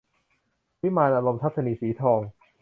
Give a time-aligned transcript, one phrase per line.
[0.81, 2.19] วิมานอารมณ์- ทัศนีย์ สีทอง